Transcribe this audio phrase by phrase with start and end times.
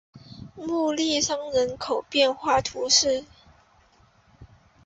[0.55, 3.23] 穆利桑人口变化图示